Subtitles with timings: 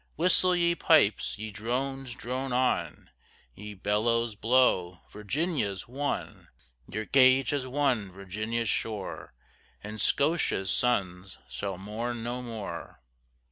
[0.15, 1.37] Whistle ye pipes!
[1.37, 3.11] ye drones drone on.
[3.53, 5.01] Ye bellows blow!
[5.11, 6.47] Virginia's won!
[6.91, 9.35] Your Gage has won Virginia's shore,
[9.83, 13.03] And Scotia's sons shall mourn no more.